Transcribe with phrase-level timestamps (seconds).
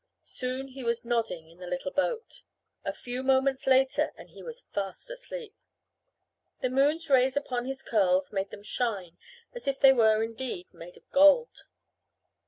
[0.25, 2.41] Soon he was nodding in the little boat.
[2.83, 5.53] A few moments later and he was fast asleep.
[6.61, 9.19] The moon's rays upon his curls made them shine
[9.53, 11.65] as if they were indeed made of gold.